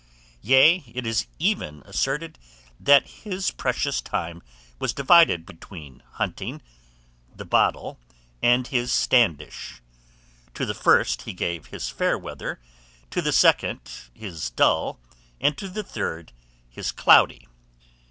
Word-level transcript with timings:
Yea, 0.41 0.77
it 0.95 1.05
is 1.05 1.27
oven 1.39 1.83
asserted 1.85 2.39
that 2.79 3.05
his 3.05 3.51
precious 3.51 4.01
time 4.01 4.41
was 4.79 4.93
divided 4.93 5.45
between 5.45 6.01
hunting, 6.13 6.59
the 7.35 7.45
bottle, 7.45 7.99
and 8.41 8.65
his 8.69 8.91
standish: 8.91 9.79
to 10.55 10.65
the 10.65 10.73
first 10.73 11.21
he 11.21 11.33
gave 11.33 11.67
his 11.67 11.89
fair 11.89 12.17
weather, 12.17 12.59
to 13.11 13.21
the 13.21 13.31
second 13.31 13.91
his 14.11 14.49
dull, 14.49 14.99
and 15.39 15.55
to 15.55 15.67
the 15.69 15.83
third 15.83 16.33
his 16.67 16.91
cloudy. 16.91 17.47